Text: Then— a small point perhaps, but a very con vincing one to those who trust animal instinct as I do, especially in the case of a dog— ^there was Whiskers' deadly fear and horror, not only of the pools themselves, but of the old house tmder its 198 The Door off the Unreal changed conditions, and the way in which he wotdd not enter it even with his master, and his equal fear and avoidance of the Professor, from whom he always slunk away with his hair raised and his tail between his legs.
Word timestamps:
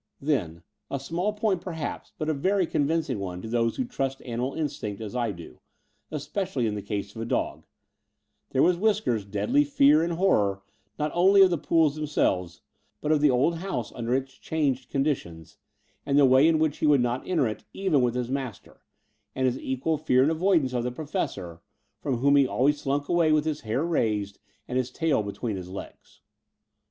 Then— 0.19 0.63
a 0.89 0.99
small 0.99 1.31
point 1.31 1.61
perhaps, 1.61 2.11
but 2.17 2.27
a 2.27 2.33
very 2.33 2.65
con 2.65 2.87
vincing 2.87 3.19
one 3.19 3.39
to 3.43 3.47
those 3.47 3.75
who 3.75 3.85
trust 3.85 4.19
animal 4.23 4.55
instinct 4.55 4.99
as 4.99 5.15
I 5.15 5.31
do, 5.31 5.59
especially 6.09 6.65
in 6.65 6.73
the 6.73 6.81
case 6.81 7.15
of 7.15 7.21
a 7.21 7.23
dog— 7.25 7.65
^there 8.51 8.63
was 8.63 8.77
Whiskers' 8.77 9.25
deadly 9.25 9.63
fear 9.63 10.01
and 10.01 10.13
horror, 10.13 10.63
not 10.97 11.11
only 11.13 11.43
of 11.43 11.51
the 11.51 11.57
pools 11.59 11.95
themselves, 11.97 12.61
but 12.99 13.11
of 13.11 13.21
the 13.21 13.29
old 13.29 13.57
house 13.57 13.91
tmder 13.91 14.17
its 14.19 14.39
198 14.41 14.41
The 14.41 14.41
Door 14.41 14.41
off 14.41 14.41
the 14.41 14.53
Unreal 14.55 14.69
changed 14.71 14.89
conditions, 14.89 15.57
and 16.03 16.17
the 16.17 16.25
way 16.25 16.47
in 16.47 16.57
which 16.57 16.79
he 16.79 16.87
wotdd 16.87 17.01
not 17.01 17.27
enter 17.27 17.45
it 17.47 17.63
even 17.71 18.01
with 18.01 18.15
his 18.15 18.31
master, 18.31 18.81
and 19.35 19.45
his 19.45 19.59
equal 19.59 19.99
fear 19.99 20.23
and 20.23 20.31
avoidance 20.31 20.73
of 20.73 20.83
the 20.83 20.91
Professor, 20.91 21.61
from 21.99 22.17
whom 22.17 22.35
he 22.37 22.47
always 22.47 22.81
slunk 22.81 23.07
away 23.07 23.31
with 23.31 23.45
his 23.45 23.61
hair 23.61 23.85
raised 23.85 24.39
and 24.67 24.79
his 24.79 24.89
tail 24.89 25.21
between 25.21 25.55
his 25.57 25.69
legs. 25.69 26.21